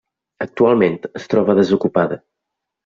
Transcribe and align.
Actualment 0.45 0.97
es 1.21 1.31
troba 1.35 1.59
desocupada. 1.63 2.23